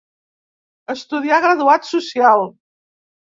Estudià 0.93 1.37
graduat 1.43 1.87
social. 1.91 2.43